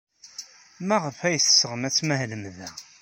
[0.87, 2.69] Maɣef ay teɣsem ad tmahlem da?